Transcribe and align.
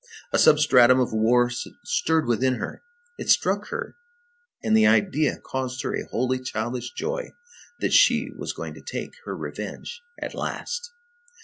A 0.33 0.39
substratum 0.39 0.99
of 0.99 1.13
war 1.13 1.51
stirred 1.83 2.25
within 2.25 2.55
her. 2.55 2.81
It 3.19 3.29
struck 3.29 3.67
her, 3.67 3.97
and 4.63 4.75
the 4.75 4.87
idea 4.87 5.37
caused 5.37 5.83
her 5.83 5.93
a 5.95 6.07
wholly 6.07 6.39
childish 6.39 6.91
joy, 6.93 7.33
that 7.81 7.93
she 7.93 8.31
was 8.35 8.51
going 8.51 8.73
to 8.73 8.81
take 8.81 9.13
her 9.25 9.37
revenge 9.37 10.01
at 10.19 10.33
last. 10.33 10.91